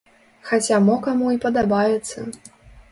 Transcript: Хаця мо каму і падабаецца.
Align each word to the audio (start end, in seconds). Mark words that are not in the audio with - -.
Хаця 0.51 0.79
мо 0.87 0.97
каму 1.09 1.27
і 1.37 1.41
падабаецца. 1.47 2.29